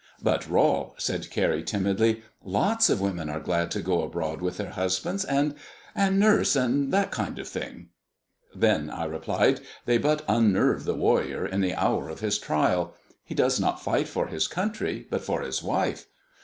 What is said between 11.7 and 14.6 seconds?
hour of his trial. He does not fight for his